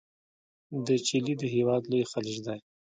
د 0.85 0.87
چیلي 1.07 1.33
د 1.37 1.43
هیواد 1.55 1.81
لوی 1.91 2.03
خلیج 2.11 2.37
دی. 2.45 2.59